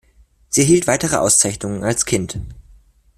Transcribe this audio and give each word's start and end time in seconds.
Sie 0.49 0.61
erhielt 0.61 0.87
weitere 0.87 1.17
Auszeichnungen 1.17 1.83
als 1.83 2.07
Kind. 2.07 2.39